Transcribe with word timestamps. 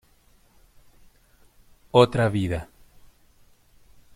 Otra 1.91 2.27
vida 2.27 2.67